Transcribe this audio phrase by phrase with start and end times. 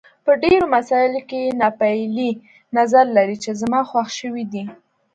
[0.25, 2.31] په ډېرو مسایلو کې یو ناپېیلی
[2.77, 4.63] نظر لري چې زما خوښ شوی دی.